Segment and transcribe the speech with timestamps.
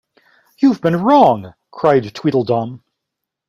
[0.57, 2.83] ‘You’ve been wrong!’ cried Tweedledum.